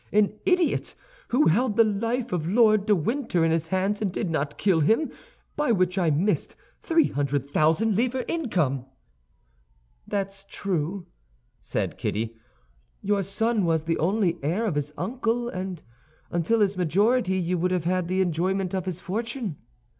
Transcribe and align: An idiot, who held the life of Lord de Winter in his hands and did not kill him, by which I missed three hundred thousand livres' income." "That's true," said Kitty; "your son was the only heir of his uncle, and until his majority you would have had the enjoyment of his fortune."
An 0.11 0.33
idiot, 0.47 0.95
who 1.27 1.45
held 1.45 1.77
the 1.77 1.83
life 1.83 2.33
of 2.33 2.47
Lord 2.49 2.87
de 2.87 2.95
Winter 2.95 3.45
in 3.45 3.51
his 3.51 3.67
hands 3.67 4.01
and 4.01 4.11
did 4.11 4.31
not 4.31 4.57
kill 4.57 4.79
him, 4.79 5.11
by 5.55 5.71
which 5.71 5.95
I 5.99 6.09
missed 6.09 6.55
three 6.81 7.09
hundred 7.09 7.47
thousand 7.51 7.95
livres' 7.95 8.25
income." 8.27 8.87
"That's 10.07 10.43
true," 10.45 11.05
said 11.61 11.99
Kitty; 11.99 12.35
"your 13.03 13.21
son 13.21 13.63
was 13.63 13.83
the 13.83 13.99
only 13.99 14.39
heir 14.41 14.65
of 14.65 14.73
his 14.73 14.91
uncle, 14.97 15.47
and 15.49 15.83
until 16.31 16.61
his 16.61 16.75
majority 16.75 17.37
you 17.37 17.59
would 17.59 17.69
have 17.69 17.85
had 17.85 18.07
the 18.07 18.21
enjoyment 18.21 18.73
of 18.73 18.85
his 18.85 18.99
fortune." 18.99 19.57